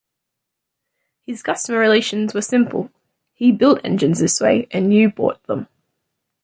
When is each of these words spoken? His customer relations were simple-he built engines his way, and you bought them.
His 1.27 1.43
customer 1.43 1.77
relations 1.77 2.33
were 2.33 2.41
simple-he 2.41 3.51
built 3.51 3.81
engines 3.83 4.17
his 4.17 4.41
way, 4.41 4.65
and 4.71 4.91
you 4.91 5.11
bought 5.11 5.43
them. 5.43 5.67